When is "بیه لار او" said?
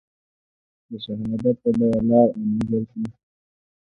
1.77-2.41